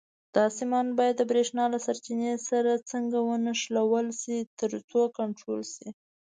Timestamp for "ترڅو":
4.59-5.01